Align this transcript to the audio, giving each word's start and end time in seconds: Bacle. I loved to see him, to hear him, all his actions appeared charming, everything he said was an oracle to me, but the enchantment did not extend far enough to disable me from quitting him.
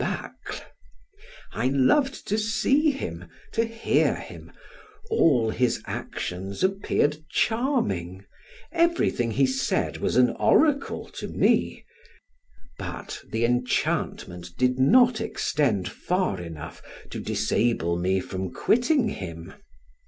Bacle. 0.01 0.65
I 1.51 1.67
loved 1.67 2.27
to 2.27 2.35
see 2.39 2.89
him, 2.89 3.25
to 3.51 3.65
hear 3.65 4.15
him, 4.15 4.51
all 5.11 5.51
his 5.51 5.79
actions 5.85 6.63
appeared 6.63 7.19
charming, 7.29 8.25
everything 8.71 9.29
he 9.29 9.45
said 9.45 9.97
was 9.97 10.15
an 10.15 10.31
oracle 10.39 11.07
to 11.09 11.27
me, 11.27 11.85
but 12.79 13.21
the 13.29 13.45
enchantment 13.45 14.57
did 14.57 14.79
not 14.79 15.21
extend 15.21 15.87
far 15.87 16.41
enough 16.41 16.81
to 17.11 17.19
disable 17.19 17.95
me 17.95 18.19
from 18.21 18.51
quitting 18.51 19.07
him. 19.07 19.53